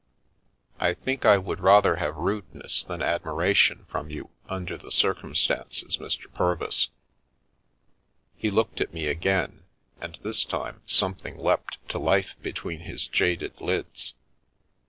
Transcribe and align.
"I 0.79 0.95
think 0.95 1.25
I 1.25 1.37
would 1.37 1.59
rather 1.59 1.97
have 1.97 2.15
rudeness 2.15 2.83
than 2.83 3.01
admira 3.01 3.55
tion 3.55 3.85
from 3.85 4.09
you 4.09 4.31
under 4.49 4.75
the 4.75 4.89
circumstances, 4.89 5.97
Mr. 5.97 6.23
Purvis." 6.33 6.87
He 8.35 8.49
looked 8.49 8.81
at 8.81 8.95
me 8.95 9.05
again, 9.05 9.61
and 9.99 10.17
this 10.23 10.43
time 10.43 10.81
something 10.87 11.37
leapt 11.37 11.77
to 11.89 11.99
life 11.99 12.33
between 12.41 12.79
his 12.79 13.05
jaded 13.07 13.53
lids. 13.61 14.15